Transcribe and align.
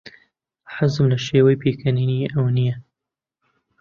حەزم 0.75 1.05
لە 1.11 1.17
شێوەی 1.25 1.59
پێکەنینی 1.61 2.29
ئەو 2.33 2.45
نییە. 2.57 2.75